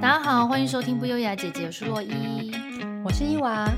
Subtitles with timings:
[0.00, 2.52] 大家好，欢迎收听不优雅姐姐，我是洛伊，
[3.04, 3.68] 我是伊娃。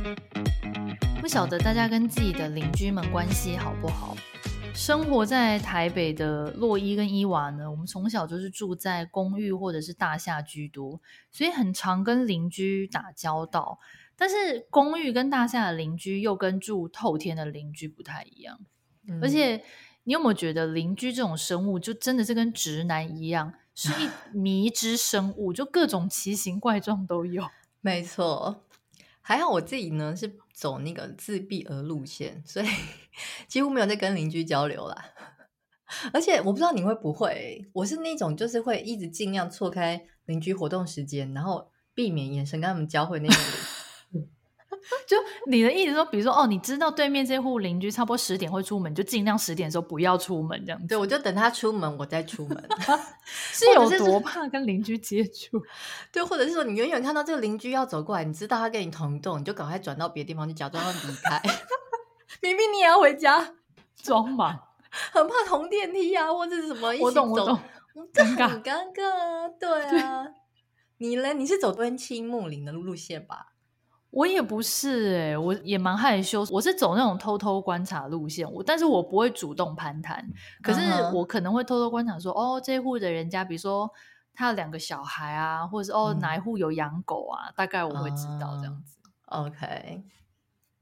[1.19, 4.15] 不晓得大家跟自己的邻居们关系好不好？
[4.75, 13.79] 生活在台北的洛伊跟伊娃呢，我们从小就是住在公寓或者是大厦居多，所以很常跟邻居打交道。
[14.15, 18.61] 但是公寓跟大厦的邻居又跟住透天的邻居不太一样，
[19.09, 19.65] 嗯、而且
[20.05, 23.55] 你有没有觉得邻居这种生物就真的是跟直男一样？
[23.83, 27.49] 是一 迷之生物，就各种奇形怪状都有。
[27.81, 28.63] 没错，
[29.23, 32.67] 还好我自己呢是走那个自闭儿路线，所以
[33.49, 35.03] 几乎没有在跟邻居交流啦。
[36.13, 43.37] 而且我不知道你会不会，我是那种就是会一直尽量错开邻居活动时间，然后避免眼神跟他们交汇那种。
[45.07, 45.17] 就
[45.47, 50.87] 你的意思说，比如说哦，你知道对面这户邻居差不多十点会出门，就尽量十点的时候不要出门这样子。
[50.87, 52.69] 对，我就等他出门，我再出门。
[53.25, 55.63] 是有多怕跟邻居接触？
[56.13, 61.41] 对，或者是说你远远看到这个邻居要走过来，你知道他跟你同栋，你就赶快转到别的地方去，假装要离开。
[62.41, 63.55] 明明你也要回家，
[64.03, 64.59] 装忙，
[65.13, 67.59] 很怕同电梯啊，或者是什么一起走，我懂我懂，
[68.13, 69.53] 这很尴尬。
[69.59, 70.33] 对啊，对
[70.97, 71.33] 你呢？
[71.35, 73.50] 你是走敦亲睦邻的路线吧？
[74.11, 76.45] 我也不是哎、欸，我也蛮害羞。
[76.51, 80.29] 我是走那种偷偷观察路线，我但是我不会主动攀谈。
[80.63, 80.81] 可是
[81.15, 82.59] 我可能会偷偷观察说，uh -huh.
[82.59, 83.89] 哦，这户的人家，比如说
[84.35, 88.99] 他有两个小孩啊，或者是哦哪一户有养狗啊，大概我会知道这样子。
[89.27, 89.47] Uh.
[89.47, 90.03] OK，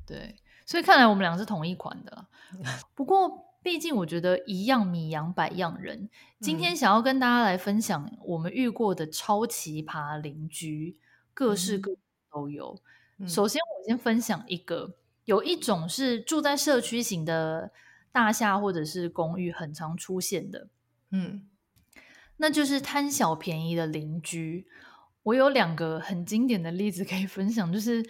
[0.07, 2.27] 对，所以看来我们俩是同一款的。
[2.97, 6.09] 不过毕竟我觉得一样米养百样人。
[6.41, 10.97] 今天想要跟大家来分享我们遇过的超奇葩邻居，
[11.35, 11.93] 各式各
[12.33, 12.75] 都有。
[12.75, 12.81] Uh
[13.27, 17.73] 首先，我先分享一个，有一种是住在社区型的
[18.13, 20.69] 大厦或者是公寓，很常出现的，
[21.11, 21.49] 嗯，
[22.37, 24.67] 那就是贪小便宜的邻居。
[25.25, 28.05] 我有两个很经典的例子可以分享，就是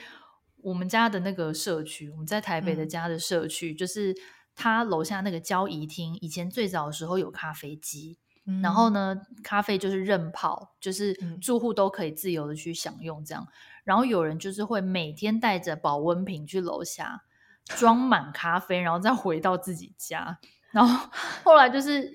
[0.58, 4.14] 我们家的那个社区，我们在台北的家的社区，嗯，就是
[4.54, 8.18] 他楼下那个交谊厅，以前最早的时候有咖啡机。
[8.62, 13.46] 然后呢，咖啡就是任泡，就是住户都可以自由的去享用这样。
[13.88, 17.22] 然后有人就是会每天带着保温瓶去楼下
[17.64, 20.38] 装满咖啡，然后再回到自己家。
[20.72, 21.08] 然后
[21.42, 22.12] 后来就是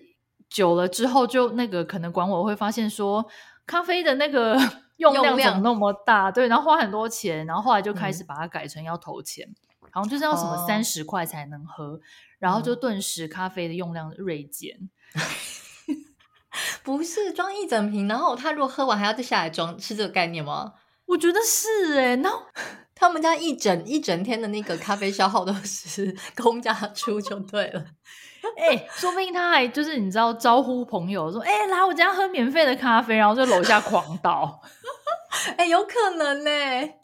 [0.48, 3.26] 久了之后，就那个可能管委会发现说，
[3.66, 4.56] 咖啡的那个
[4.98, 6.30] 用量怎么那么大？
[6.30, 7.44] 对，然后花很多钱。
[7.48, 9.52] 然后后来就开始把它改成要投钱，
[9.90, 12.00] 好像就是要什么三十块才能喝。
[12.38, 14.92] 然后就顿时咖啡的用量锐减。
[16.84, 20.74] 不是装一整瓶，然后他如果喝完还要再下来装，是这个概念吗？
[21.06, 22.30] 我觉得是哎、欸，那
[22.96, 27.86] 他们家一整一整天的那个咖啡消耗都是公家出就对了。
[28.58, 34.62] 哎、欸，说不定他还就是你知道招呼朋友说，哎、欸，来我家喝免费的咖啡，然后就楼下狂倒。
[35.58, 37.00] 哎、欸，有可能呢、欸。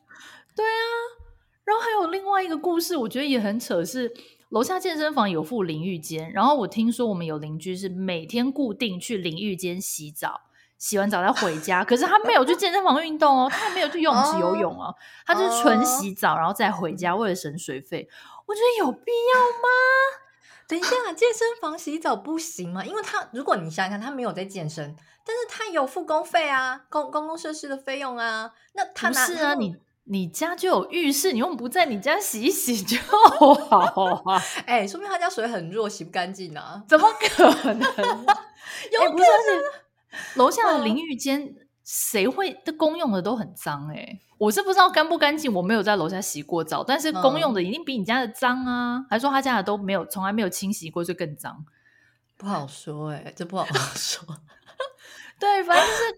[0.55, 0.83] 对啊，
[1.63, 4.11] 然后还有另外一个故事，我觉得也很扯是。
[4.49, 10.41] 楼下健身房有附淋浴间，然后我听说我们有邻居是每天固定去淋浴间洗澡，
[10.79, 11.83] 洗完澡再回家。
[11.83, 14.95] 可是他没有去健身房运动哦，他也没有去游泳池游泳哦，
[15.27, 18.09] 他就是纯洗澡然后再回家，为了省水费。
[18.47, 19.69] 我觉得有必要吗？
[20.67, 22.83] 等一下，健身房洗澡不行吗？
[22.83, 24.95] 因为他如果你想想看，他没有在健身，
[25.25, 29.75] 但是他有付公费啊，公公共设施的费用啊，那他不是啊你？
[30.11, 33.51] 你家就有浴室，你用不在你家洗一洗就好
[34.25, 34.41] 啊！
[34.65, 36.81] 哎、欸，说明他家水很弱，洗不干净啊？
[36.89, 37.79] 怎么可能？
[37.85, 39.61] 有可能。
[40.35, 44.19] 楼下的淋浴间，谁会的公用的都很脏哎、欸！
[44.37, 48.97] 我是不知道干不干净，我没有在楼下洗过澡，但是公用的一定比你家的脏啊！
[48.97, 51.65] 嗯、还说他家的都没有，从来没有清洗过，就更脏。
[52.37, 53.65] 不好说哎、欸，这不好
[53.95, 54.25] 说。
[55.39, 56.15] 对，反正就是。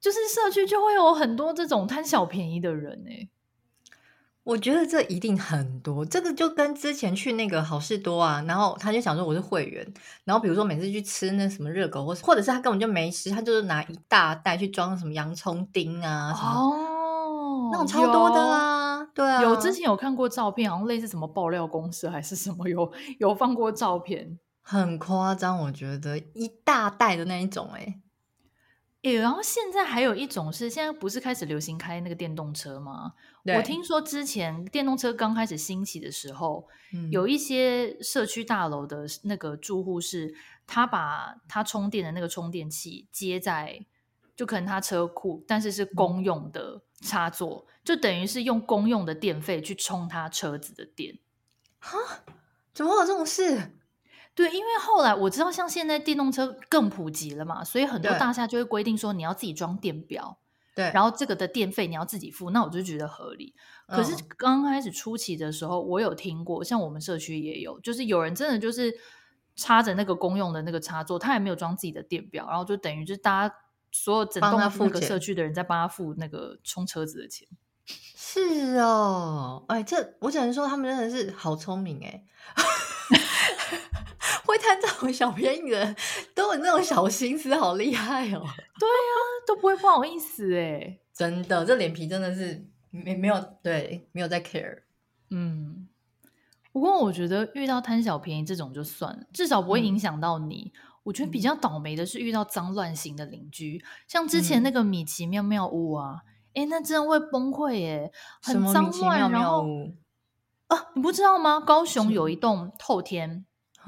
[0.00, 3.28] 就是社区就会有很多这种贪小便宜的人哎、欸，
[4.48, 6.02] 我觉得这一定很多。
[6.06, 9.86] 这个就跟之前去那个好事多啊，然后他就想说我是会员，
[10.24, 28.00] 然后比如说每次去吃那什么热狗，或或者是他根本就没吃，他就是拿一大袋去装什么洋葱丁啊什么哦，那种超多的啊，对啊，有之前有看过照片，好像类似什么爆料公司还是什么，有有放过照片，很夸张，我觉得一大袋的那一种哎、
[29.00, 33.14] 然后现在还有一种是，现在不是开始流行开那个电动车吗？
[33.56, 40.34] 我听说之前电动车刚开始兴起的时候，嗯，有一些社区大楼的那个住户是，
[40.66, 43.86] 他把他充电的那个充电器接在，
[44.36, 51.16] 就可能他车库，但是是公用的插座，嗯，就等于是用公用的电费去充他车子的电。
[51.78, 51.98] 哈？
[52.74, 53.77] 怎么会有这种事？
[54.38, 60.38] 对，因为后来我知道，像现在电动车更普及了嘛，所以很多大厦就会规定说你要自己装电表。
[60.76, 63.52] 对，然后这个的电费你要自己付，那我就觉得合理。
[63.88, 68.94] 可是刚开始初期的时候，我有听过，像我们社区也有，就是有人真的就是
[69.56, 73.54] 插着那个公用的那个插座，他也没有装自己的电表，然后就等于就是大家
[73.90, 77.48] 所有整栋那个社区的人在帮他付那个充车子的钱。
[77.90, 82.22] 是哦，哎，这我只能说他们真的是好聪明哎，
[84.48, 85.96] 会贪这种小便宜的人
[86.34, 88.40] 都有那种小心思，好厉害哦。
[88.80, 89.12] 对啊，
[89.46, 94.80] 都不会不好意思哎，真的，这脸皮真的是没没有对，没有在 care。
[95.30, 95.88] 嗯，
[96.72, 100.72] 不过我觉得遇到贪小便宜这种就算了，至少不会影响到你。
[100.74, 106.22] 嗯、我觉得比较倒霉的是遇到脏乱型的邻居，像之前那个米奇妙妙屋啊。
[106.24, 108.10] 嗯哎，那真的会崩溃耶！
[108.42, 109.64] 很脏乱，然后
[110.66, 111.60] 啊，你不知道吗？
[111.60, 113.44] 高雄有一栋透天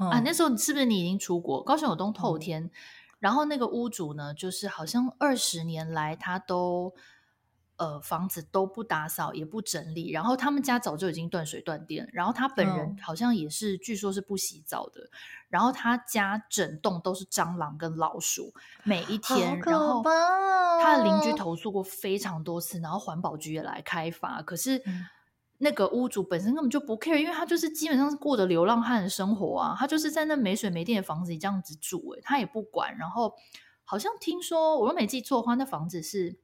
[0.09, 1.61] 啊，那时候是不是你已经出国？
[1.63, 2.71] 高雄有栋透天，嗯、
[3.19, 6.93] 然后那个屋主呢，就是好像二十年来他都。
[7.77, 15.09] 呃，房子都不打扫也不整理，然后他们家早就已经断水断电，然后他本人好像也是，嗯、据说是不洗澡的，
[15.49, 20.03] 然后他家整栋都是蟑螂跟老鼠，每一天，然后
[20.79, 24.79] 他的邻居投诉过非常多次，然后环保局也来开罚，可是
[25.61, 33.33] 那个屋主本身根本就不 care，因为他就是基本上是过着流浪汉的生活啊，他就是在那没水没电的房子里这样子住，诶，他也不管，然后
[33.83, 36.39] 好像听说，我都没记错的话，那房子是。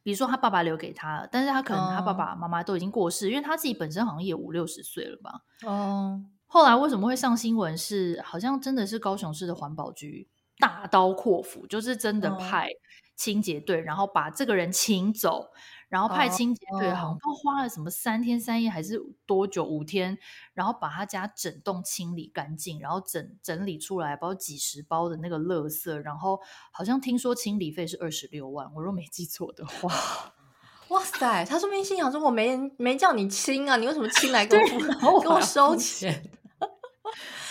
[0.00, 3.32] 比如说他爸爸留给他，但是他可能他爸爸妈妈都已经过世，oh.
[3.32, 5.42] 因为他自己本身好像也五六十岁了吧。
[5.66, 6.62] 哦，oh.
[6.62, 7.76] 后来为什么会上新闻？
[7.76, 10.26] 是好像真的是高雄市的环保局
[10.58, 12.70] 大刀阔斧，就是真的派
[13.16, 13.86] 清洁队，oh.
[13.86, 15.50] 然后把这个人请走。
[15.88, 20.18] 然后派清洁队，好像都花了什么三天三夜还是多久五天，
[20.52, 26.40] 然后把他家整栋清理干净，然后整整理出来包几十包的那个垃圾，然后
[26.70, 29.88] 好像听说清理费是二十六万，我若没记错的话，
[30.88, 34.60] 哇塞，他说明心想说我没没叫你清啊，你为什么清来 跟
[35.02, 36.30] 我跟我收钱？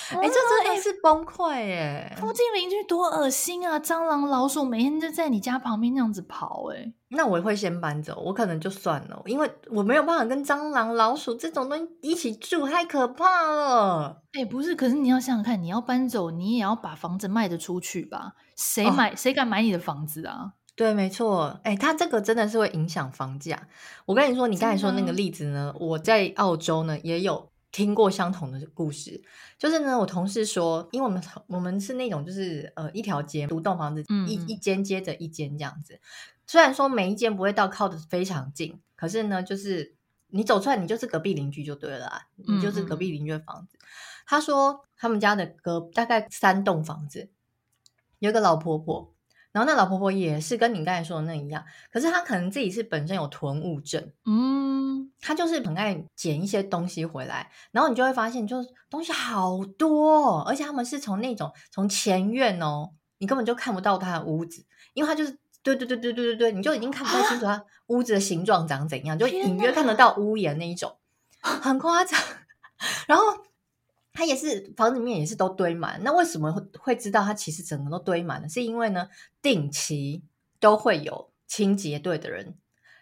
[0.09, 2.15] 哎，这真的是崩溃哎！
[2.17, 3.77] 附近邻居多恶心啊！
[3.79, 14.21] 蟑螂、老鼠每天就在你家旁边那样子跑，哎，那我会先搬走，我可能就算了，因为我没有办法跟蟑螂、老鼠这种东西一起住，太可怕了。
[14.33, 18.33] 哎，不是，可是你要想想看，你要搬走，你也要把房子卖得出去吧？
[18.55, 19.11] 谁买？
[19.11, 20.53] 哦、谁敢买你的房子啊？
[20.75, 21.59] 对，没错。
[21.63, 23.67] 哎，他这个真的是会影响房价。
[24.05, 27.49] 我跟你说，你刚才说那个例子呢，我在澳洲呢也有。
[27.77, 29.21] 听过相同的故事，
[29.59, 35.99] 就是呢，我同事说，因为我们我们是那种就是呃一条街独栋房子，嗯、一一间接着一间这样子。
[36.47, 39.93] 虽然说每一间不会到靠的非常近，可是呢，就是
[40.29, 43.77] 你走出来，你就是隔壁邻居就对了，你就是隔壁邻居的房子。
[43.77, 43.85] 嗯、
[44.25, 47.29] 他说他们家的隔大概三栋房子，
[48.17, 49.13] 有一个老婆婆。
[49.57, 64.63] 然后那老婆婆也是跟你刚才说的那一样，可是她可能自己是本身有囤物症，嗯，她就是很爱捡一些东西回来，然后你就会发现，就是东西好多，而且他们是从那种从前院哦，你根本就看不到她的屋子，
[64.93, 70.95] 因为她就是对对对对对对对，你就已经看不太清楚他屋子的形状长怎样，就隐约看得到屋檐那一种，
[71.41, 72.19] 很夸张，
[73.07, 73.23] 然后。
[74.17, 78.49] 它也是房子里面也是都堆满，那为什么会会知道它其实整个都堆满了？
[78.49, 79.07] 是因为呢，
[79.43, 80.23] 定期
[80.59, 82.55] 都会有清洁队的人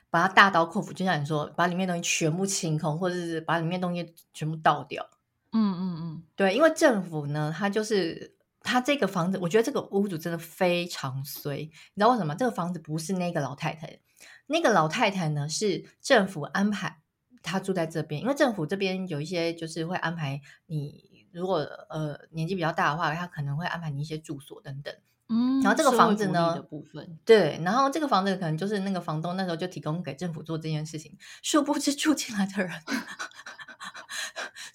[0.09, 5.09] 把它大刀阔斧，就像你说，把里面东西全部清空，或者是把里面东西全部倒掉。
[5.53, 11.59] 嗯嗯嗯，对，因为政府呢，它就是它这个房子，我觉得这个屋主真的非常衰。
[11.59, 12.35] 你知道为什么？
[12.35, 13.99] 这个房子不是那个老太太，
[14.47, 17.04] 那个老太太呢是政府安排。
[17.45, 21.59] 他住在这边，因为政府这边有一些就是会安排你，如果
[21.89, 24.93] 呃年纪比较大的话，他可能会安排你一些住所等等。
[25.27, 32.71] 嗯，然后这个房子呢，部分对，然后这个房子可能就是那个房东那时候就提供给政府做这件事情，殊不知住进来的人。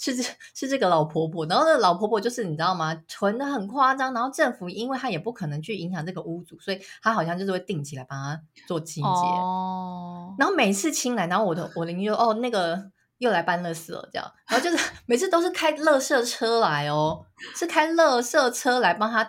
[0.00, 2.94] 是这是这个老婆婆，然后那老婆婆就是你知道吗？
[3.06, 9.10] 囤的很夸张，然后政府因为她也不可能去影响这个屋主，所以她好像就是会定期来帮她做清洁。
[9.10, 19.22] 哦，然后每次清来，然后我的我邻居说哦，那个又来搬垃圾了，这样，然后就是 每次都是开垃圾车来哦，是开垃圾车来帮他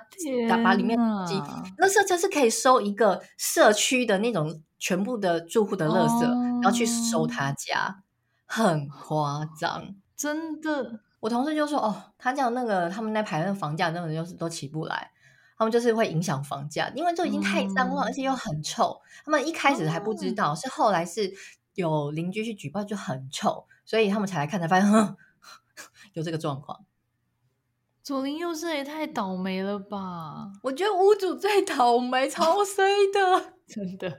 [0.48, 1.38] 打把里面垃圾，
[1.78, 8.02] 垃圾车是可以收一个社区的那种全部的住户的垃圾，哦、然后去收他家，
[8.46, 9.96] 很夸张。
[10.22, 15.12] 真的，我同事就说：“哦，他这样那个他们那排那房价根本就是都起不来，
[15.58, 19.02] 他们就是会影响房价，因为就已经太脏了，嗯、而且又很臭。
[19.26, 21.34] 他们一开始还不知道，嗯、是后来是
[21.74, 25.18] 有邻居去举报，就很臭，所以他们才来看，才发现呵呵
[26.14, 26.86] 有这个状况。
[28.04, 30.52] 左邻右舍也太倒霉了吧？
[30.62, 34.16] 我觉得屋主最倒霉，超衰的， 真的。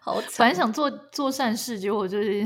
[0.00, 2.44] 好，本来想做做善事，结果就是，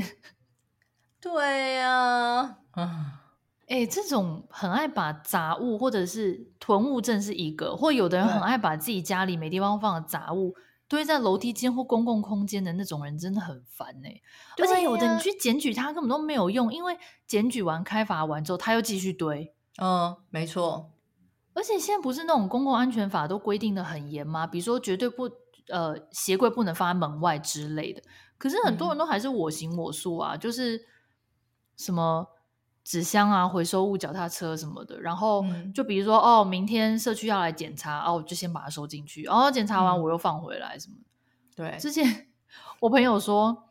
[1.25, 3.23] 对呀、啊，啊，
[3.67, 10.53] 哎，这种很爱把杂物或者是囤物症是一个，或有的人很爱把自己家里没地方放的杂物
[10.87, 14.21] 堆在楼梯间或公共空间的那种人，真的很烦哎、欸。
[14.61, 19.51] 而且有的你去检举他根本都没有用，因为检举完开罚完之后，他又继续堆。
[19.81, 20.91] 嗯，没错。
[21.55, 24.45] 而且现在不是那种公共安全法都规定的很严吗？
[24.45, 25.27] 比如说绝对不
[25.69, 28.03] 呃鞋柜不能放在门外之类的。
[28.37, 30.79] 可是很多人都还是我行我素啊，嗯、就是
[31.77, 32.27] 什么
[32.83, 34.99] 纸箱啊、回收物、脚踏车什么的。
[35.01, 39.23] 然后就比如说、嗯、哦，明天社区要来检查，哦，我就先把它收进去。
[39.23, 41.05] 然后检查完我又放回来什么的。
[41.55, 42.27] 对，之前
[42.79, 43.67] 我朋友说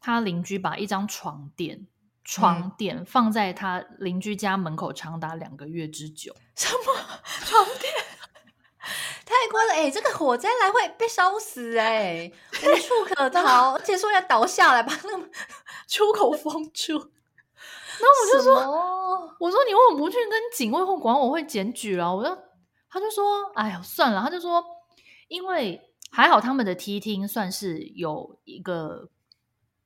[0.00, 1.86] 他邻居把一张床垫。
[2.26, 6.34] 床垫放在他邻居家门口长达两个月之久。
[6.56, 6.94] 什么
[7.44, 7.92] 床垫？
[9.26, 9.74] 太贵了！
[9.74, 12.32] 哎、欸，这个火灾来会被烧死哎、 欸，
[12.62, 15.28] 无处可逃，而且说要倒下来把那个
[15.86, 17.10] 出口封住。
[18.00, 22.36] 然后我就说：“我说你为什么不去跟警卫或管委会检举了？”我说
[22.90, 23.24] ：“他就说，
[23.54, 24.64] 哎呀，算了。”他就说
[25.28, 29.08] ：“因为还好他们的梯厅算是有一个。”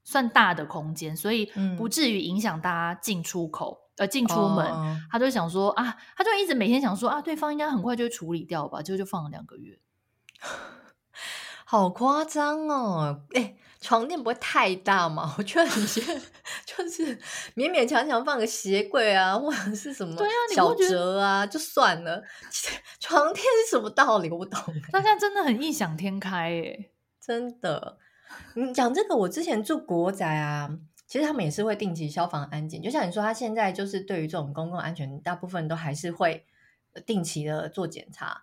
[0.05, 4.67] 算大的空间，所以不至于影响大家进出口，嗯、呃，进出门。
[4.67, 4.97] Oh.
[5.13, 9.79] 他就想说啊，他就一直每天想说啊，对方应该很快就会处理掉吧，结果就放了两个月，
[11.67, 13.21] 好夸张哦！
[13.35, 15.35] 哎、欸，床垫不会太大嘛？
[15.39, 15.87] 我觉得你
[16.67, 17.17] 就是
[17.55, 20.17] 勉勉强强放个鞋柜啊，或者是什么
[20.55, 22.23] 小折啊，就算了。
[22.99, 24.29] 床垫是什么道理？
[24.31, 24.61] 我不懂。
[24.91, 27.99] 大家真的很异想天开哎，真的。
[28.55, 30.69] 你讲这个，我之前住国宅啊，
[31.07, 32.83] 其实他们也是会定期消防安检。
[32.83, 36.45] 就像你说，他现在就是对于这种公共安全，大部分都还是会
[37.07, 38.43] 定期的做检查。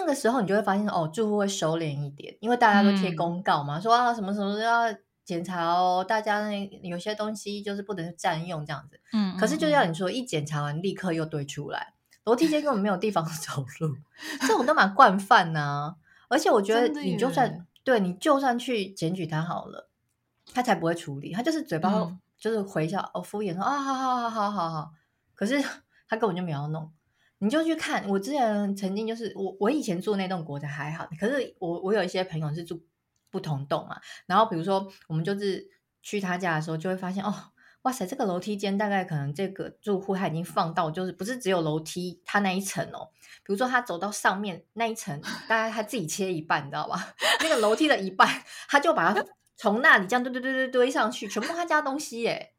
[0.00, 4.84] 那个时候，你就会发现哦，住户会收敛一点，因为大家都贴公告嘛，嗯、说啊什么什么都要
[5.24, 9.00] 检查哦，大家那有些东西就是不能占用这样子。
[9.12, 13.96] 嗯，可是就像你说，一检查完立刻又堆出来，楼梯间根本没有地方 走路，
[14.40, 15.96] 这种都蛮惯犯呐、啊。
[16.28, 17.64] 而且我觉得你就算。
[17.84, 19.88] 对，你就算去检举他好了，
[20.52, 21.32] 他才不会处理。
[21.32, 21.90] 他就是嘴巴
[22.38, 24.90] 就是回笑，哦、嗯，敷衍说啊，好好好好好好。
[25.34, 25.58] 可是
[26.06, 26.92] 他根本就没有弄。
[27.38, 32.84] 你就去看，我之前曾经就是我我以前住那栋国宅还好，可是我我有一些朋友是住
[33.30, 34.00] 不同栋嘛。
[34.26, 35.68] 然后比如说我们就是
[36.02, 37.32] 去他家的时候，就会发现哦，
[37.82, 43.10] 哇塞，这个楼梯间大概可能这个住户他已经放到就是不是只有楼梯他那一层哦。
[43.44, 45.18] 比如说，他走到上面那一层，
[45.48, 47.14] 大概他自己切一半，你知道吧？
[47.40, 48.28] 那个楼梯的一半，
[48.68, 49.24] 他就把它
[49.56, 52.52] 从那里这样堆堆堆堆堆上去，全部他家东西耶，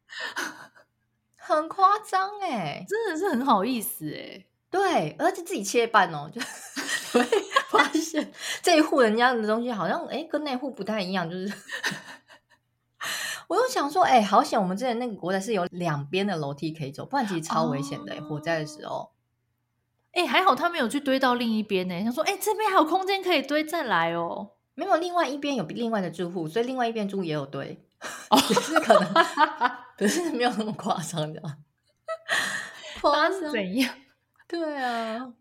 [1.38, 4.46] 很夸张哎，真的是很好意思哎。
[4.72, 6.40] 对，而且自己切一半哦，就
[7.12, 7.26] 会
[7.70, 11.52] 发现这一户人家的东西好像哎跟那户不太一样，就是
[13.48, 19.12] 我又想说，哎，好险我们之前那个国宅是有两边的楼梯可以走，不然其实超危险的，火灾的时候。
[20.12, 22.04] 哎、欸，还好他没有去堆到另一边呢。
[22.04, 24.52] 想说，哎、欸，这边还有空间可以堆，再来哦。
[24.74, 27.86] 没有，另外一边有另外的住户，所以另外一边住户也有堆。
[28.30, 29.14] 哦， 是可能，
[29.98, 31.42] 可是没有那么夸张的。
[33.02, 33.94] 夸张怎样？
[34.50, 35.32] 对啊，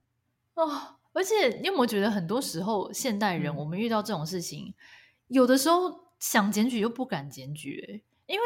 [0.55, 0.71] 哦，
[1.15, 4.75] 而且你有没有觉得，很多时候现代人，我们遇到这种事情，嗯、
[5.29, 8.45] 有的时候想检举又不敢检举，因为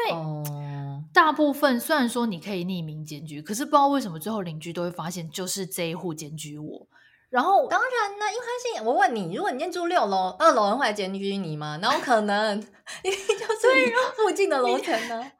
[1.11, 6.87] 大部分虽然说你可以匿名检举，可是不知道为什么最后邻居都会发现就是这一户检举我。
[7.29, 11.77] 然后当然呢，因为是我问你，如果你今天住六楼，二楼人会来检举你吗？
[11.81, 12.57] 那有可能？
[13.03, 13.25] 因为就
[13.59, 15.31] 是你附近的楼层呢，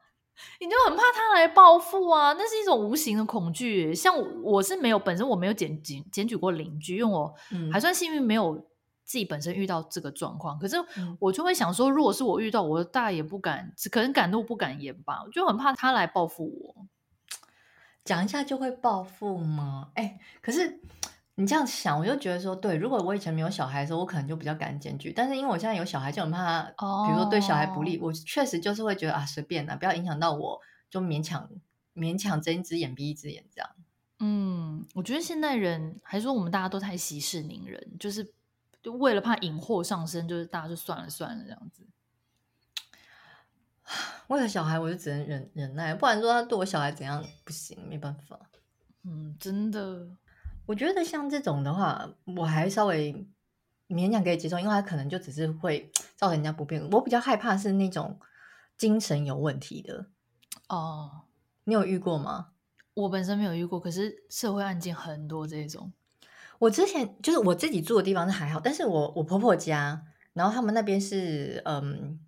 [0.60, 3.94] 你就很怕他来报复啊，那是一种无形的恐惧。
[3.94, 7.34] 像我是没有，本身我没有检举检举过邻居，因为我
[7.72, 8.68] 还算幸运没有。
[9.06, 10.78] 自己本身遇到这个状况，可是
[11.20, 16.86] 我就会想说，如果是我遇到，我大也不敢，可能敢怒不敢言吧，我就很怕他来报复我。
[18.06, 19.90] 讲一下就会报复吗？
[19.96, 20.80] 哎、欸，可是
[21.36, 30.60] 你这样想，我就觉得说，对，如果我以前没有小孩的时候，我可能就比较敢检举，但是因为我现在有小孩，就很怕他，比如说对小孩不利，哦、我确实就是会觉得啊，随便啦，不要影响到我，
[30.90, 31.50] 就勉强
[31.96, 33.70] 勉强睁一只眼闭一只眼这样。
[34.20, 38.34] 嗯，我觉得现代人还是说我们大家都太息事宁人，就是。
[38.84, 41.88] 就为了怕引祸上身，就是大家就算了算了这样子。
[44.28, 48.38] 为了小孩，我就只能忍忍耐，不然说他对我小孩怎样不行，没办法。
[49.04, 50.10] 嗯，真的，
[50.66, 53.28] 我觉得像这种的话，我还稍微
[53.88, 56.90] 勉强可以接受，因为他可能就只是会造成人家不便。
[56.92, 58.20] 我比较害怕是那种
[58.78, 60.08] 精神有问题的。
[60.70, 61.24] 哦，
[61.66, 62.50] 你有遇过吗？
[62.94, 65.92] 我本身没有遇过，可是社会案件很多这种。
[66.60, 72.20] 我之前就是我自己住的地方是还好，但是我我婆婆家，然后他们那边是嗯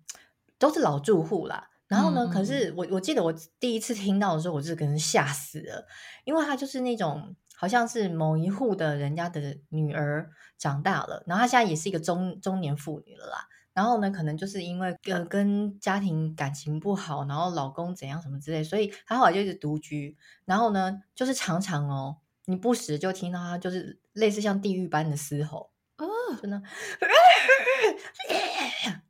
[0.58, 1.70] 都是老住户啦。
[1.86, 5.86] 然后呢，嗯嗯可是我我记得我第一次听到的时候，我就是给人吓死了，
[6.24, 13.48] 因为他就是那种好像是某一户的人家的女儿长大了，然后她现在也是一个中中年妇女了啦。
[13.72, 20.16] 然后呢，可能就是因为呃跟家庭感情不好，然后老公怎样什么之类，所以她后来就一直独居。
[20.44, 26.06] 然后呢，就是常常哦，你不时就听到她就是类似像地狱般的嘶吼，哦，
[26.40, 26.62] 真的。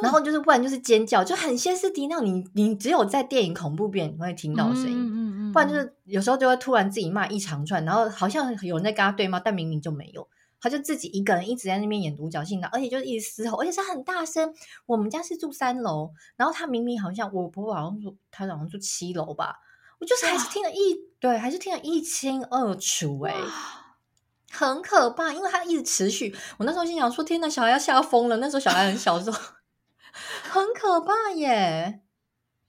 [0.00, 2.14] 然后就是，不然就是尖叫，就很歇斯底里。
[2.22, 10.28] 你你只有在电影恐怖片你会听到声音，嗯嗯嗯，不然就是有时候就会突然自己骂一长串，然后好像有人在跟他对骂，但明明就没有，
[10.60, 14.54] 他就自己一个人一直在那边演独角戏的，而且就一直嘶吼，而且是很大声。
[14.86, 19.56] 我们家是住三楼，然后他明明好像我婆婆好像住，他好像住七楼吧，
[19.98, 23.40] 我就是还是听得一对，还是听得一清二楚哎、欸，
[24.52, 26.32] 很可怕，因为他一直持续。
[26.58, 28.36] 我那时候心想说：天哪，小孩要吓疯了。
[28.36, 29.38] 那时候小孩很小的时候。
[30.52, 31.48] 很可怕耶！
[31.48, 32.02] 哎、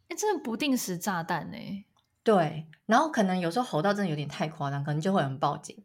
[0.08, 1.84] 欸，真的不定时炸弹哎。
[2.24, 5.84] 对，然后可能有时候吼到真的有点太夸张，可能就会有人报警，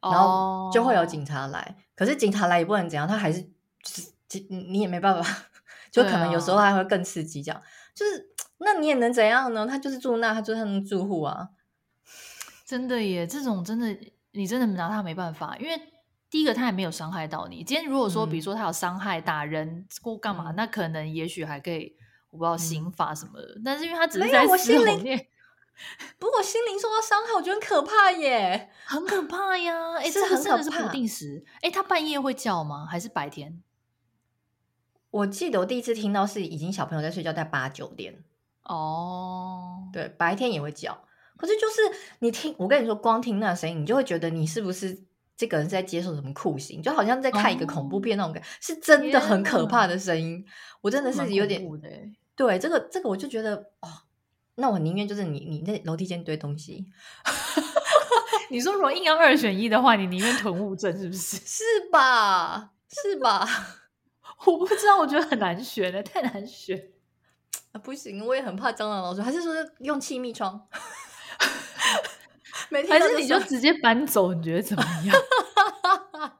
[0.00, 1.60] 然后就会有警察来。
[1.60, 1.76] Oh.
[1.94, 3.40] 可是警察来也不能怎样，他还是
[3.84, 5.44] 就是你也没办法，
[5.92, 7.40] 就可能有时候还会更刺激。
[7.40, 7.62] 这样、啊、
[7.94, 9.64] 就是那你也能怎样呢？
[9.64, 11.50] 他就是住那，他就是他们住户啊。
[12.64, 13.96] 真的耶，这种真的
[14.32, 15.91] 你真的拿他没办法，因为。
[16.32, 17.62] 第一个，他也没有伤害到你。
[17.62, 21.94] 今天如果说，比如说他有伤害、打人或干嘛，嗯、那可能也许还可以，
[22.30, 23.48] 我不知道刑法什么的。
[23.56, 24.96] 嗯、但是因为他只是在心灵，
[26.18, 29.92] 不过心灵受到伤害，我觉得很可怕耶，很可怕呀！
[29.98, 31.44] 哎、欸，这个真的是不定时。
[31.56, 32.86] 哎、欸，他半夜会叫吗？
[32.86, 33.62] 还是白天？
[35.10, 38.24] 我记得我第一次听到是已经小朋友在睡觉，在八九点。
[38.62, 41.04] 哦，对，白天也会叫。
[41.36, 41.82] 可是就是
[42.20, 45.04] 你听，我跟你说，光听那声音，你就会觉得你是不是？
[45.36, 50.44] 这个人是在接受什么酷刑，就好像在看一个恐怖片那种感觉，哦、是真的很可怕的声音。
[50.80, 51.62] 我真的是有点
[52.34, 53.88] 对这个这个，我就觉得哦，
[54.56, 56.86] 那我宁愿就是你你在楼梯间堆东西。
[58.50, 61.36] 你说如果硬要二选一的话，你宁愿囤物证是不是？
[61.44, 62.72] 是吧？
[62.88, 63.48] 是吧？
[64.44, 66.90] 我不知道，我觉得很难选的，太难选
[67.72, 67.78] 啊！
[67.78, 70.68] 不行，我也很怕蟑螂老鼠，还是说用气密窗？
[72.88, 74.34] 还是你就直接搬走？
[74.34, 75.16] 你觉得怎么样？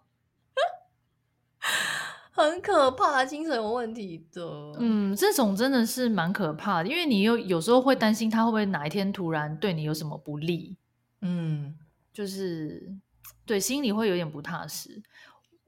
[2.32, 4.42] 很可怕，精神有问题的。
[4.78, 10.76] 嗯，这种真的是蛮可怕的，因为你有有时候会担心他会不会哪一天突然对你有什么不利。
[11.20, 11.74] 嗯，
[12.12, 12.92] 就是
[13.46, 15.02] 对心里会有点不踏实。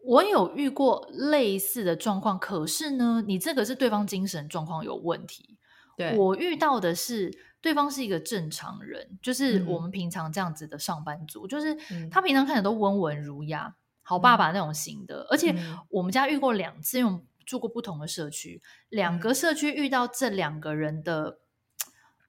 [0.02, 5.56] 我有遇过类似的状况，可是呢，你这个是对方精神状况有问题。
[5.96, 7.32] 对，我遇到的是。
[7.64, 11.74] 对方是一个正常人，就是我们平常这样子的上班族，嗯、就是
[12.10, 15.26] 他平常看起来都温文儒雅、嗯、好爸爸那种型的。
[15.30, 15.56] 而且
[15.88, 21.38] 我们家遇过两次，因为我们住过不同的社区，两个社区遇到这两个人的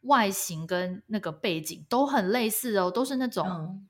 [0.04, 3.86] 外形跟那个背景都很类似哦，都是那种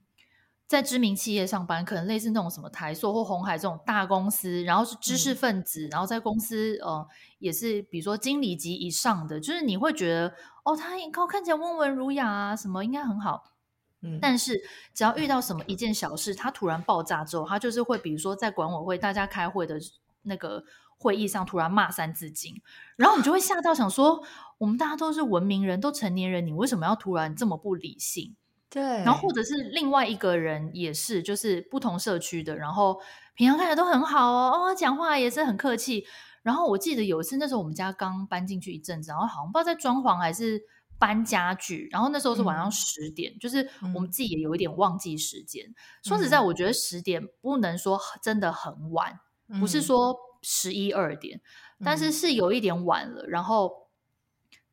[0.65, 10.33] 在知名企业上班，可能类似那种什么台塑或红海这种大公司，然后是知识分子，嗯、然后在公司呃也是比如说经理级以上的，就是你会觉得。
[10.65, 13.53] 哦，他看看起来温文儒雅啊，什么应该很好。
[14.01, 14.59] 嗯，但是
[14.93, 19.79] 只要遇到什么一件小事，他突然爆炸之后，他就是会，比如说在管委会大家开会的
[20.23, 20.63] 那个
[20.97, 22.61] 会议上突然骂三字经，
[22.95, 24.23] 然后你就会吓到，想说
[24.57, 28.35] 我们大家都是文明人，都成年人，你为什么要突然这么不理性？
[28.69, 28.83] 对。
[29.03, 32.99] 然后或者是另外一个人也是，就是不同社区的，然后
[33.35, 36.05] 平常看起来都很好哦，哦，讲话也是很客气。
[36.45, 40.61] 然后我记得有一次，那时候我们家刚搬进去一阵子，然后好像不知道在装潢还是
[40.99, 45.65] 搬家具，然后那时候是晚上十点，嗯、就是我们自己也有一点忘记时间。
[45.65, 51.41] 嗯、说实在，我觉得十点不能说真的很晚，嗯、不是说十一二点，
[51.79, 53.25] 嗯、但是是有一点晚了。
[53.25, 53.89] 然后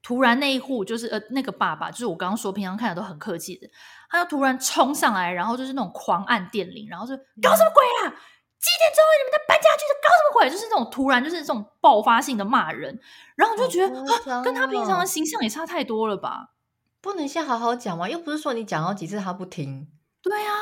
[0.02, 3.66] 突然那一户就是呃那个爸爸，就是我刚刚说平常看起来都很客气的，
[4.10, 8.14] 他就突然冲上来，然后就是那种狂按电铃，然后就搞什么鬼啊！
[8.62, 9.02] 几点钟？
[9.18, 10.48] 你们在搬家具，就搞什么鬼？
[10.48, 13.00] 就是这种突然，就是这种爆发性的骂人，
[13.34, 16.54] 然后我就觉得、哦啊、跟他平常的形象也差太多了吧？
[17.00, 18.08] 不能先好好讲吗？
[18.08, 19.88] 又不是说你讲好几次他不听。
[20.22, 20.54] 对啊，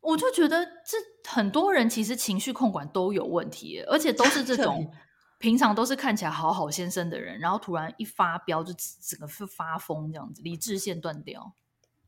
[0.00, 0.96] 我就觉得这
[1.28, 4.90] 很多人其实情绪控管都有问题，而且都是这种
[5.38, 8.72] 平常都是看起来好好先生的人，然后突然一发飙就
[9.06, 11.52] 整个是发疯这样子，理智线断掉。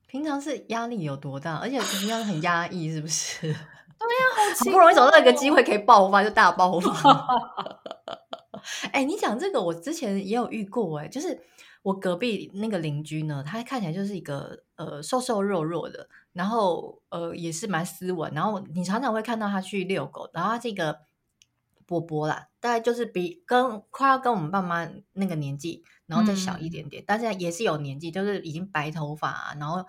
[0.06, 1.56] 平常是压力有多大？
[1.56, 3.54] 而且平常很压抑，是不是？
[3.98, 7.26] 对呀，好，好不容易找到一个机会可以爆发，就大爆发。
[8.92, 11.04] 哎、欸，你讲这个，我之前也有遇过、欸。
[11.04, 11.40] 哎，就是
[11.82, 20.98] 我隔壁那个邻居呢，他看起来就是一个呃瘦瘦弱弱的，然后呃也是蛮斯文，然后你常常会看到他去遛狗，然后他这个
[21.86, 29.84] 波波啦，大概就是比跟快要跟我们爸妈那个年纪，然后再小一点点，嗯、但是也是有年纪，就是已经白头发、啊，然后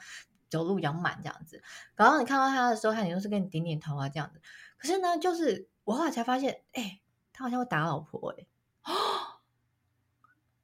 [0.49, 1.61] 走路比较慢这样子。
[1.95, 4.41] 然后你看到他的时候，他也都是跟你点点头啊这样子。
[4.77, 7.01] 可是呢，就是我后来才发现，哎、欸，
[7.33, 8.47] 他好像会打老婆、欸，
[8.83, 8.93] 哎。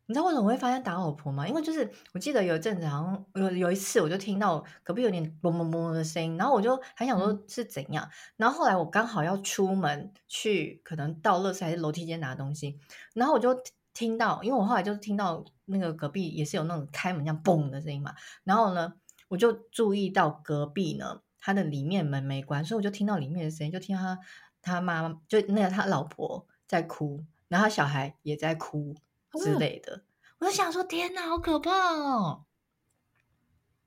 [0.05, 1.47] 你知道为什么会发现打老婆吗？
[1.47, 8.05] 因为就是我记得有一阵子，好像有有一次，我就听到隔壁有点嘣嘣嘣的声音，然后我就还想说是怎样。
[8.05, 12.77] 嗯、然后后来我刚好要出门去，可能到垃圾还是楼梯间拿东西，
[13.13, 13.57] 然后我就
[13.93, 18.13] 听到，因为我后来就听到那个隔壁也是有那种开门这样嘣的声音嘛。
[18.43, 18.93] 然后呢，
[19.33, 24.19] 我就注意到隔壁呢，他的里面门没关，所以我就听到里面的声音，就听到他
[24.61, 28.95] 他妈妈就那个他老婆在哭，然后他小孩也在哭。
[29.35, 30.03] 之类的，
[30.37, 32.45] 我就想说，天哪，好可怕哦！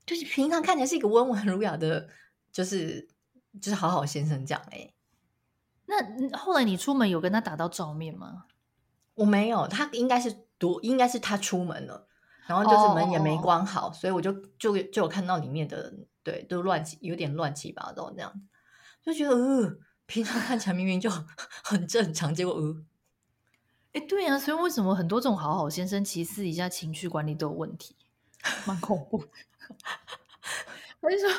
[0.05, 2.09] 就是平常看起来是一个温文儒雅的，
[2.51, 3.09] 就是
[3.63, 4.93] 就是好好先生这样哎。
[5.85, 8.47] 那后来你出门有跟他打到照面吗？
[9.15, 12.09] 我没有，他应该是独，应该是他出门了，
[12.47, 13.95] 然后就是门也没关好，oh.
[13.95, 18.33] 所以我就就就有看到里面的，对，都乱七，有点乱七八糟这样，
[19.03, 21.11] 就觉得呃，平常看起来明明就
[21.65, 22.83] 很正常，结果呃。
[23.93, 27.97] 哎，对啊，所以为什么很多这种好好先生，其实私底下情绪管理都有问题，
[28.67, 29.29] 蛮恐怖的。
[31.01, 31.31] 还是说，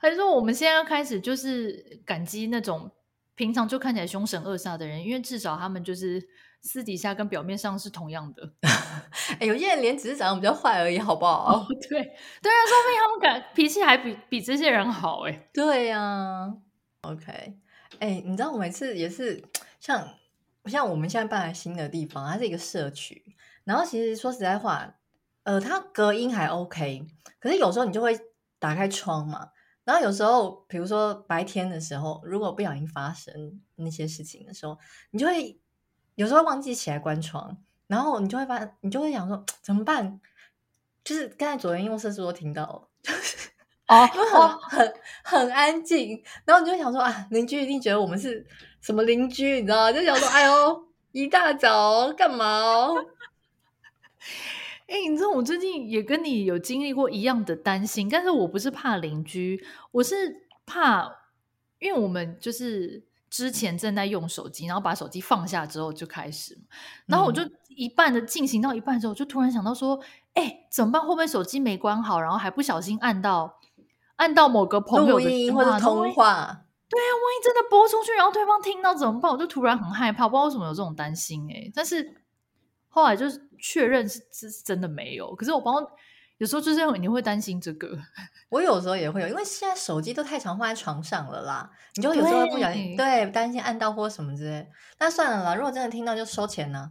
[0.00, 2.90] 还是说，我们现在要开始就是感激那种
[3.34, 6.26] 平常就看起来凶神恶煞的人，因为至少他们就是
[6.62, 8.52] 私底下跟表面上是同样的。
[9.40, 11.58] 哎，有些人脸只是长得比较坏而已，好不好？
[11.60, 15.22] 哦、对，对啊，说不定他们感脾气还比比这些人好。
[15.26, 16.54] 哎，对呀、啊。
[17.02, 17.58] OK，
[18.00, 19.44] 哎，你知道我每次也是
[19.80, 20.08] 像。
[20.66, 23.36] 像我们现在搬来新的地方，它是一个社区。
[23.62, 24.96] 然后其实说实在话，
[25.44, 27.06] 呃，它隔音还 OK。
[27.38, 28.18] 可是有时候你就会
[28.58, 29.50] 打开窗嘛，
[29.84, 33.32] 然后有时候，比如说白天的时候，如果不小心发生
[33.76, 34.76] 那些事情的时候，
[35.12, 35.56] 你就会
[36.16, 40.20] 有时候忘记起来关窗，然后你就会发，你就会想说怎么办？
[41.04, 43.48] 就是刚才左边用设施都听到，就 是
[43.86, 48.44] 哦，因为很、哦、很很安静，然后你就会想说啊，邻居一定觉得我们是。
[48.82, 49.92] 什么邻居，你知道吗？
[49.92, 52.86] 就想说，哎呦，一大早干嘛？
[54.86, 61.10] 哎、欸，你知道我最近也跟你有经历过一样的担心，但是我不是怕邻居，我是怕，
[61.80, 66.58] 因为我们就是之前正在用手机，然后把手机放下之后就开始，
[67.06, 70.00] 然后我就一半的进行到一半之后，就突然想到说，
[70.34, 71.02] 哎、欸，怎么办？
[71.02, 73.58] 会不会手机没关好，然后还不小心按到
[74.16, 76.62] 按到某个朋友的电话或者通话？
[76.88, 79.30] 对啊，万一真的播出去，然后对方听到怎么办？
[79.30, 81.68] 我就突然很害怕，不知道为什么有这种担心哎。
[81.74, 82.22] 但是
[82.88, 85.34] 后来就是确认是是真的没有。
[85.34, 85.90] 可是我包括
[86.38, 87.98] 有时候就是你会担心这个，
[88.50, 94.68] 我有时候也会有，因为现在手机都太常放在床上了啦，你就有时候不小心对，对担心按到或什么之类。
[94.98, 96.90] 那算了啦，如果真的听到就收钱呢。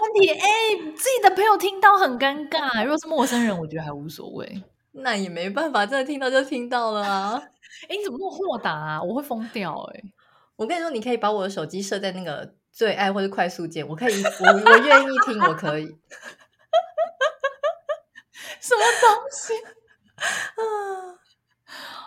[0.00, 0.48] 问题哎，
[0.96, 4.62] 自己的朋友听到很尴尬，如果是陌生人，我觉得还无所谓。
[4.92, 7.42] 那也没办法，真的听到就听到了啊。
[7.88, 9.02] 哎，你怎么那么豁达啊？
[9.02, 10.04] 我会疯掉哎、欸！
[10.56, 15.96] 我跟你说，你可以把我的手机设在那个最爱或者快速键，我可以，我我愿意听，我可以。
[18.62, 19.54] 什么东西
[20.58, 21.18] 啊？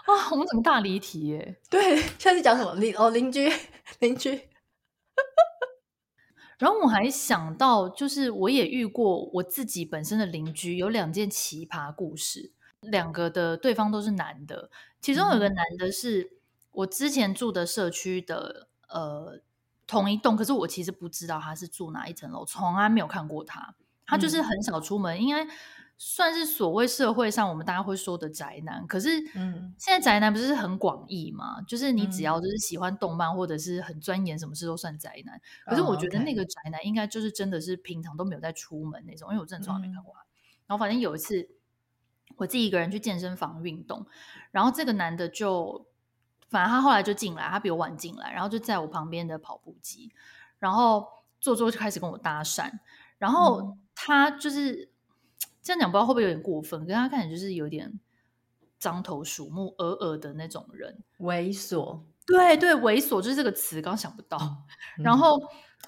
[0.05, 1.59] 啊，我们怎么大离题耶？
[1.69, 3.51] 对，下次讲什么邻哦邻居
[3.99, 4.49] 邻居。
[6.57, 12.51] 然后我还想到，就是我也遇过我自己本身的邻居，有两件奇葩故事。
[12.81, 16.37] 两个的对方都是男的，其中有个男的是
[16.71, 19.39] 我之前住的社区的，呃，
[19.85, 23.75] 同一栋，可是我其实不知道他是住哪一层楼，从来没有看过他。
[24.07, 25.47] 他就是很少出门，应该
[26.03, 28.87] 算是所谓社会上我们大家会说的宅男。
[28.87, 31.61] 可是，嗯，现在宅男不是很广义嘛？
[31.67, 35.39] 就是你只要就是喜欢动漫或者是很钻研什么事都算宅男。
[35.65, 40.25] 可是我觉得那个宅男应该就是真的是平常都没有在出门那种，因为我真的从来没看过他。
[40.65, 41.49] 然后反正有一次。
[42.37, 44.07] 我自己一个人去健身房运动，
[44.49, 45.85] 然后这个男的就，
[46.49, 50.11] 反正他后来就进来，他比我晚进来，然后就在我旁边的跑步机，
[50.57, 51.07] 然后
[51.39, 52.71] 坐坐就开始跟我搭讪，
[53.19, 54.89] 然后他就是、嗯、
[55.61, 57.99] 这样讲，不知道会不会有点过分，跟他看起来就是有点
[58.79, 64.37] 獐头鼠目、恶恶的那种人，猥琐，对对，猥琐就是这个词，刚想不到，
[64.97, 65.39] 嗯、然后。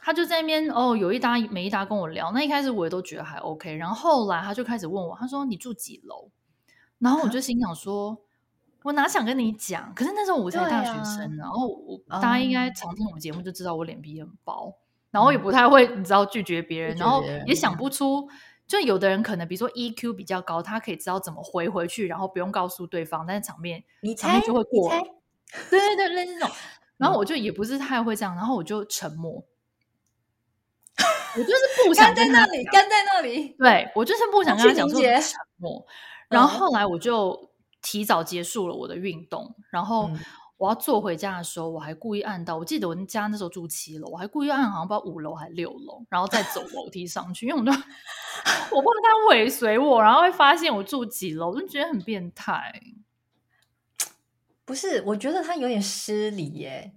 [0.01, 2.29] 他就在那边哦，有一搭没一搭跟我聊。
[2.31, 6.29] 那一开始我也都觉得还 OK，然后后来他就开始问我，他说：“你住几楼？”
[6.99, 8.09] 然后我就心想说
[8.81, 14.75] ：“啊、我哪想跟你讲？”可是那时候我才大学生，啊、然后大家应该常听我们节目就知道我脸皮很薄，
[15.11, 18.27] 然后也不太会你知道拒绝别人，嗯、然后也想不出。
[18.67, 24.89] 就有的人可能比如说 EQ 比较高，他可以知道怎么回回去，然后不用告诉对方，但是场面你场面就会过。
[25.69, 26.49] 对对对，类似这种。
[26.97, 29.43] 然后我就也不是太会这样，然后我就沉默。
[31.35, 33.55] 我就是不想在那里，干在那里。
[33.57, 35.85] 对，我就是不 想跟他讲说沉默。
[36.29, 40.09] 然后后来我就提早结束了我的运动，然后
[40.63, 47.69] 我要坐回家的时候，我还故意按到，我记得我家那时候住七楼，我还故意按好像不知道五楼还是六楼，然后再走 楼梯上去，因为我就
[48.71, 52.81] 我怕他尾随我，然后会发现我住几楼，我就觉得很变态。
[54.63, 56.93] 不是，我觉得他有点失礼耶。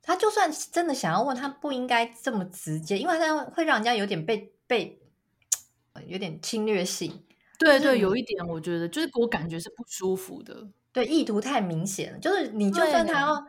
[0.00, 4.98] 他就算真的想要问，他不应该这么直接，因为他会让人家有点被被
[6.06, 7.24] 有点侵略性。
[7.58, 10.66] 对对，有一点，我觉得就是给我感觉是不舒服的。
[10.96, 12.18] 对，意图太明显了。
[12.18, 13.46] 就是你就算他要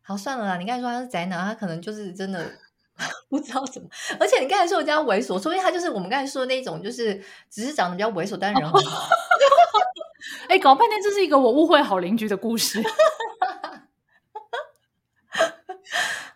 [0.00, 2.48] 好算了啦，你刚才说他是宅男，他可能就是真的
[3.28, 3.88] 不知道怎么。
[4.20, 9.08] 而且你刚才说我家猥琐，所以他就是我们刚才说的那种，就是只是长得比较猥琐，但人很好。
[10.48, 12.80] 哎，搞半天这是一个我误会好邻居的故事。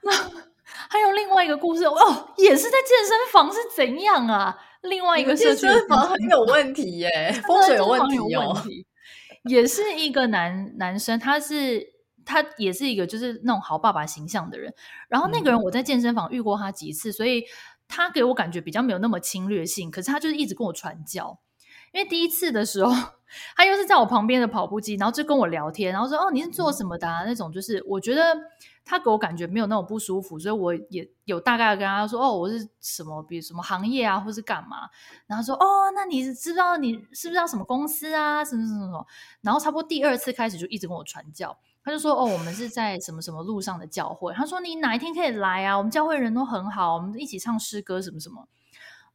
[0.03, 0.13] 那
[0.89, 4.59] 还有另外一个故事哦，也是在健身房是怎样啊？
[4.83, 8.61] 另外一个健身房很有问题耶，风水有问题哦。
[9.49, 11.85] 也是一个男男生，他是
[12.25, 14.73] 他也是一个就是那种好爸爸形象的人。
[15.09, 17.45] 然后那个人我在健身房遇过他几次，嗯、所以
[17.89, 19.91] 他给我感觉比较没有那么侵略性。
[19.91, 21.41] 可是他就是一直跟我传教，
[21.93, 22.93] 因为第一次的时候，
[23.57, 28.37] 他又是在我旁边的跑步机，然后就跟我聊天，然后说：“哦，你是做什么的、啊？”那种就是我觉得。
[28.89, 34.89] 他给我感觉没有那种不舒服，所以我也有大概跟他说：“哦，我是什么，比如什么行业啊，或是干嘛。”
[35.29, 38.43] 然后说：“哦，那你知不知道你是不是要什么公司啊？
[38.43, 39.07] 什么什么什么？”
[39.43, 45.77] 然后差不多第二次开始就一直跟我传教，他就说：“哦，我们是在什么什么路上的教会。”他说：“你哪一天可以来啊？
[45.77, 48.49] 我们教会人都很好，我们一起唱诗歌什么什么。”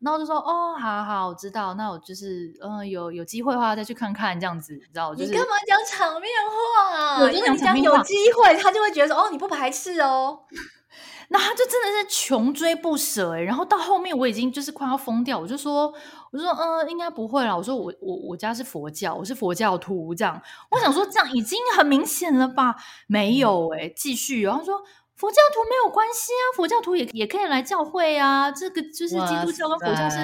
[0.03, 1.73] 然后就说哦，好好好，我知道。
[1.75, 5.15] 那我就是，嗯，有有机会的话再去看看这样子，你知道？
[5.15, 7.21] 就是、你干嘛讲场面话啊？
[7.21, 10.39] 我跟你讲，有机会，他就会觉得说，哦，你不排斥哦。
[11.29, 13.39] 那他就真的是穷追不舍哎。
[13.41, 15.91] 然后到后面我已经就是快要疯掉，我就说，
[16.31, 17.55] 我就说，嗯，应该不会啦。
[17.55, 20.39] 我说我我我家是佛教，我是佛教徒这样。
[20.69, 22.75] 我想说这样已经很明显了吧？
[23.07, 24.43] 没有哎，继续。
[24.43, 24.83] 然后说。
[25.23, 28.51] 佛教徒没有关系啊，佛教徒也也可以来教会啊。
[28.51, 30.19] 这个就是基督教跟佛教是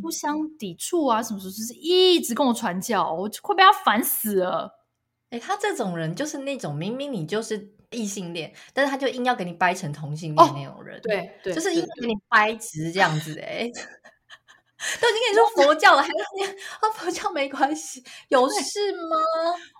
[0.00, 4.86] 互相抵触啊，什么什么，就是一直跟我传教，我快被他烦死了。
[5.28, 13.38] 哎，他这种人就是那种明明你就是异性恋，但是他就硬要给你掰成同性恋那种人，对对，就是硬要给你掰直这样子。
[13.40, 13.68] 哎，
[14.98, 16.46] 都已经跟你说佛教了，还要你
[16.80, 16.88] 啊？
[16.94, 19.16] 佛教没关系，有事吗？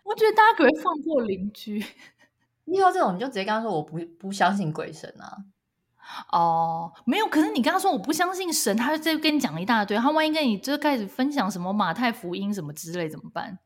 [0.05, 1.83] 我觉得大家可不可以放过邻居？
[2.73, 5.37] 遇到这种，你就直接跟他说：“我不不相信鬼神啊。”
[6.33, 7.27] 哦，没有。
[7.27, 9.97] 可是你跟他说：“我不相信神”，他就跟你讲一大堆。
[9.99, 13.59] 他万一跟你就开始分享什么马太福音什么之类，怎么办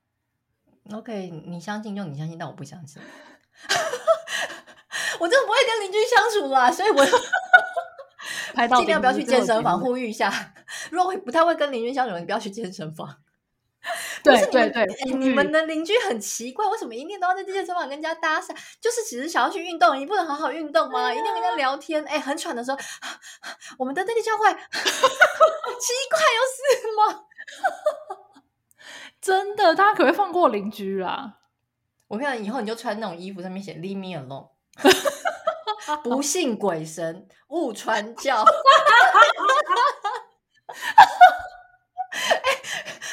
[0.93, 3.01] ？OK，你相信就你相信，但我不相信。
[5.21, 7.07] 我真的不会跟邻居相处啦，所以我
[8.77, 9.79] 尽量不要去健身房。
[9.79, 10.53] 呼吁一下，
[10.91, 13.19] 如果会不太会跟邻居相处，你不要去健身房。
[14.23, 14.87] 对对对，
[15.19, 18.49] 你们的邻居很奇怪，为什么一定都要在这些地方跟人家搭讪？
[18.81, 21.03] 就是只是想要去运动，你不能好好运动吗？
[21.09, 22.05] 啊、一定要跟人家聊天？
[22.05, 22.79] 哎，很喘的时候，
[23.79, 26.63] 我们的那个教会 奇怪有事
[26.97, 27.25] 吗？
[29.21, 31.39] 真的，大家可会放过邻居啦？
[32.09, 34.51] 我跟你讲，以后你就穿那种衣服，上面写 “Leave me alone”，
[36.05, 38.45] 不信鬼神，勿传教。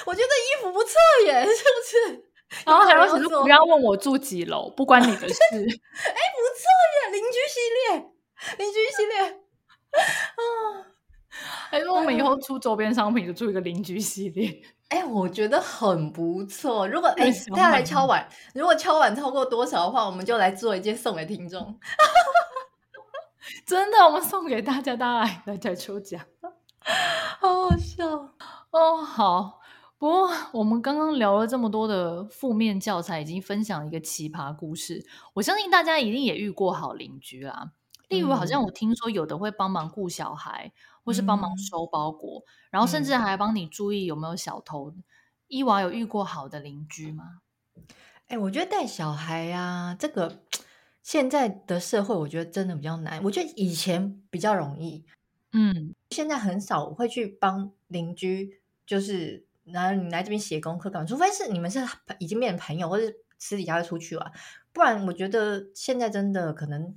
[0.10, 0.94] 我觉得衣服不错
[1.26, 2.24] 耶， 是不是？
[2.66, 3.44] 然后还有什么？
[3.44, 5.36] 不要问我住几楼，不关你的事。
[5.54, 8.10] 哎，不错耶，邻居系列，
[8.58, 9.22] 邻居系列。
[9.94, 10.42] 啊，
[11.70, 14.64] 还是我们以后出周边商品就做一个邻居系列？
[14.90, 16.88] 哎，我觉得很不错。
[16.88, 21.80] 如果哎，大家来敲碗，如果敲碗超过多少的话，我们就来做一件送给听众。
[23.68, 26.20] 真的，我们送给大家，大家来来再抽奖，
[27.40, 28.08] 好好笑
[28.72, 28.98] 哦。
[28.98, 29.59] 好。
[30.00, 35.06] 不过，我们刚刚聊了这么多的负面教材，已经分享一个奇葩故事。
[35.34, 37.74] 我相信大家一定也遇过好邻居啦。
[38.08, 40.72] 例如，好像我听说有的会帮忙顾小孩，
[41.04, 44.94] 或是帮忙收包裹，嗯、然后甚至还帮你注意有没有小偷。
[45.50, 47.42] 伊娃有遇过好的邻居吗？
[48.28, 50.44] 哎，我觉得带小孩呀、啊，这个
[51.04, 53.22] 现在的社会，我觉得真的比较难。
[53.26, 55.04] 我觉得以前比较容易，
[55.52, 59.49] 嗯，现在很少会去帮邻居，就是。
[59.72, 61.06] 然后你来这边写功课干嘛？
[61.08, 61.80] 除非是你们是
[62.18, 63.06] 已经变成朋友，或者
[63.38, 64.32] 私底下会出去玩，
[64.74, 66.96] 不然我觉得现在真的可能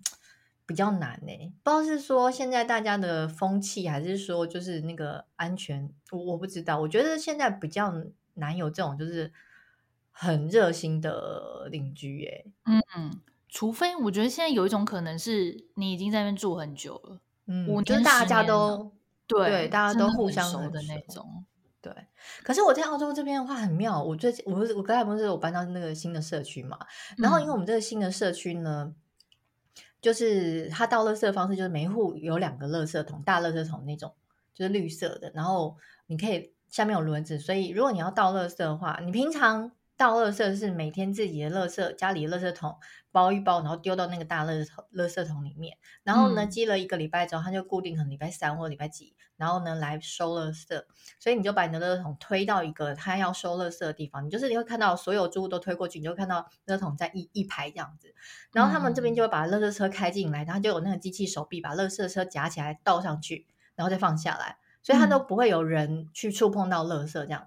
[0.66, 1.52] 比较难呢。
[1.62, 6.80] 不知道是说现在大家的风气，还是说就是那个安全，我我不知道。
[6.80, 7.92] 我觉得现在比较
[8.34, 9.32] 难有这种就是
[10.10, 12.46] 很热心的邻居耶。
[12.64, 18.92] 嗯嗯，除非我觉得现在有一种可能是你已经在那边住很久了，嗯，我觉得大家都
[19.26, 21.44] 对对，大家都互相熟的那种。
[21.82, 21.92] 对，
[22.42, 26.78] 可是我在澳洲这边的话很妙，我最近我我刚才不是我搬到那个新的社区嘛，
[27.18, 28.96] 然后因为我们这个新的社区呢，嗯、
[30.00, 34.14] 就是它倒垃圾的方式就是每一户有两个垃圾桶，大垃圾桶那种，
[34.54, 39.72] 就是绿色的，然后你可以下面有轮子，所以如果你要倒垃圾的话，你平常。
[40.02, 42.76] 倒垃圾是每天自己的垃圾，家里的垃圾桶
[43.12, 45.78] 包一包，然后丢到那个大垃圾桶垃圾桶里面。
[46.02, 50.82] 然后呢，积了一个礼拜之后，它就固定可能礼拜三或礼拜几，然后呢来收垃圾。
[51.20, 58.12] 所以你就把你的垃圾桶推到一个他要收垃圾的地方，你就是你会看到所有住户都推过去，你就看到垃圾桶在一一排这样子。
[58.52, 67.46] 然后他们这边就会把垃圾车开进来，然后就有那个机器手臂把垃圾车夹起来倒上去，然后再放下来，所以它都不会有人去触碰到垃圾这样。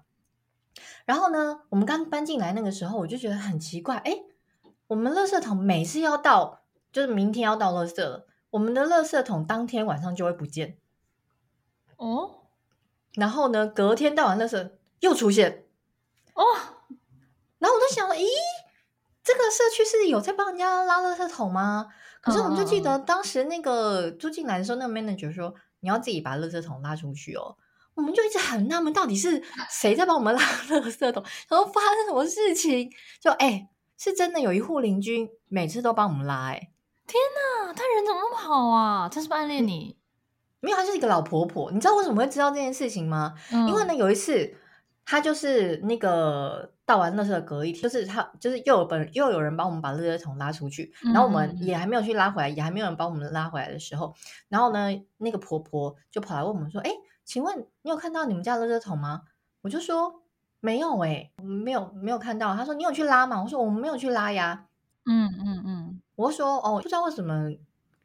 [1.06, 4.12] 然后呢，我们刚搬进来那个时候，我就觉得很奇怪，哎，
[4.88, 6.60] 我们垃圾桶每次要到，
[6.92, 10.76] 就是明天要到垃圾了，我们的垃圾桶当天晚上就会不见，
[11.96, 12.48] 哦，
[13.14, 15.64] 然后呢，隔天到完垃圾又出现，
[16.34, 16.42] 哦，
[17.58, 18.26] 然后我就想了，咦，
[19.22, 21.88] 这个社区是有在帮人家拉垃圾桶吗？
[22.20, 27.56] 可是我们就记得当时那个住进来的时候，那个 manager 说，你要自己把垃圾桶拉出去哦。
[27.96, 31.24] 我们就一直很纳闷，到底是谁在帮我们拉 垃圾桶？
[31.48, 32.90] 然后发生什么事情？
[33.18, 36.52] 就哎、欸，是真的有一户邻居每次都帮我们拉、欸。
[36.52, 36.70] 哎，
[37.06, 37.18] 天
[37.64, 39.08] 哪，他人怎么那么好啊？
[39.08, 39.96] 他是不是暗恋你？
[40.60, 41.72] 没有，他是一个老婆婆。
[41.72, 43.34] 你知道为什么会知道这件事情吗？
[43.50, 44.54] 嗯、因为呢，有一次
[45.06, 54.14] 他就是那个倒完垃圾的隔一天，就是他就是又有本又有人帮我们把垃圾桶拉出去，然后我们也还没有去拉回来，嗯、也还没有人帮我们拉回来的时候，
[54.50, 59.22] 然后呢，那个婆婆就跑来问我们说：“哎、欸。”请问你有看到你们家的垃圾桶吗？
[59.62, 60.22] 我就说
[60.60, 62.54] 没有哎、欸，没有没有看到。
[62.54, 63.42] 他说你有去拉吗？
[63.42, 64.66] 我说我们没有去拉呀。
[65.04, 67.50] 嗯嗯嗯，嗯我说哦，不知道为什么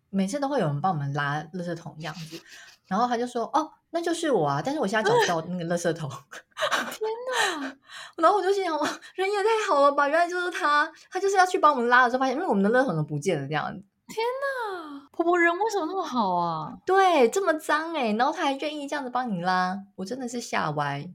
[0.09, 2.41] 每次都会有人帮我们拉垃圾桶这样子。
[2.87, 6.09] 然后他就说哦，那就是我啊，但是我现在找不到那个垃圾桶。
[6.09, 7.09] 天
[7.61, 7.77] 哪！
[8.17, 13.83] 然后我就心想哇，人也太好了吧，原来就是他，他就是要去帮我们拉的时候发现，因为我们的垃圾桶都不见了这样子。
[14.07, 16.77] 天哪，婆婆人为什么那么好啊？
[16.85, 21.07] 对，这么脏哎，然后她还愿意这样子帮你拉，我真的是吓歪。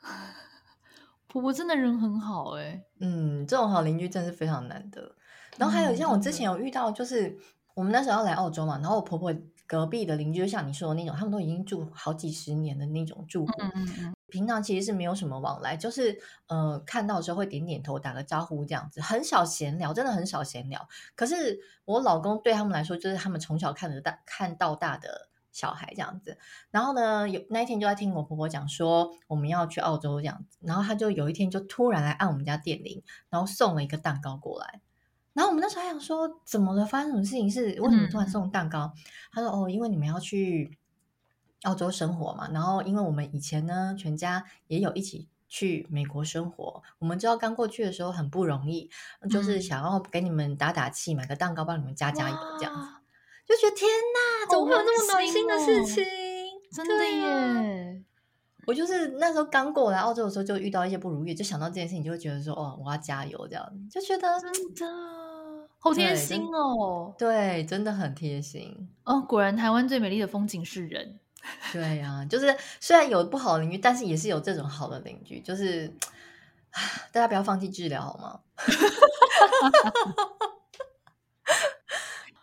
[1.26, 5.16] 婆婆真的人很好哎，嗯，这种好邻居真的是非常难得。
[5.56, 7.36] 然后还有像我之前有遇到，就是
[7.74, 9.32] 我们那时候要来澳洲嘛，然后我婆婆
[9.74, 13.52] 隔壁的邻居就像你说的那种，他们都已经住好几十年的那种住户。
[13.58, 14.14] 嗯嗯嗯。
[14.28, 20.88] 平常其实是没有什么往来，就是呃看到的时候会点点头、打个招呼这样子，很少闲聊，真的很少闲聊。
[21.16, 26.38] 可是我老公对他们来说，就是他们从小看着大看到大的小孩这样子。
[26.70, 34.80] 然后呢，有那一天就在听我婆婆讲说我们要去澳洲这样子，然后他就有一天就突然来按我们家电铃，然后送了一个蛋糕过来。
[35.34, 36.86] 然后我们那时候还想说怎么了？
[36.86, 37.50] 发生什么事情？
[37.50, 38.90] 是为什么突然送蛋糕？
[38.94, 39.00] 嗯、
[39.32, 40.78] 他说哦，因为你们要去。
[41.64, 52.88] 澳洲生活嘛，然后因为我们以前呢，全家也有一起去美国生活，我们知道刚过去的时候很不容易，嗯、就是想要给你们打打气，买个蛋糕帮你们加加油这样子，
[53.48, 56.04] 就觉得天哪，怎么会有那么暖心的事情？
[56.70, 58.04] 真的耶！
[58.66, 64.58] 我就是那时候刚过来澳洲的时候，就遇到一些不如意，就想到这件事情，就会觉得说，哦，我要加油这样子，就觉得真的
[65.84, 69.20] 好贴心哦对，对，真的很贴心哦。
[69.20, 71.20] 果然，台湾最美丽的风景是人。
[71.74, 75.40] 对呀、啊，就是虽然有不好的邻居，但是也是有这种好的邻居。
[75.40, 75.86] 就是
[77.12, 78.40] 大家不要放弃治疗好吗？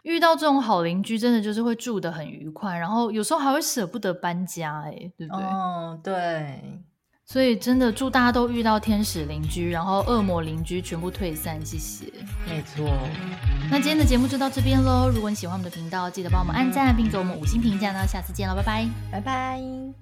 [0.03, 5.43] 遇到这种好邻居，真的就是会住得很愉快，然后有时候还会舍不得搬家，哎，对不对？
[5.43, 6.83] 哦，对。
[7.31, 12.07] 所以真的祝大家都遇到天使邻居，然后恶魔邻居全部退散，谢谢。
[12.45, 12.85] 没错。
[13.69, 15.09] 那今天的节目就到这边喽。
[15.09, 18.05] 如果你喜欢我们的频道，记得帮我们按赞，并给我们五星评价呢。
[18.05, 20.00] 下次见了，拜拜，拜拜。